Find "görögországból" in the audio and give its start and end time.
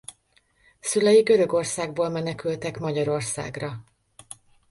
1.21-2.09